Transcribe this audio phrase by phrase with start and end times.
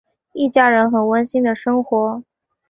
[0.33, 2.23] 一家人很温馨的生活。